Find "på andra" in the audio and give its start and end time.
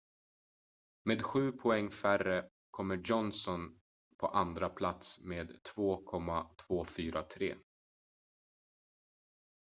4.17-4.69